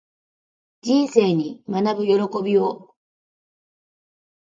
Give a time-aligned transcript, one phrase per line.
[0.81, 2.95] 人生に学ぶ喜びを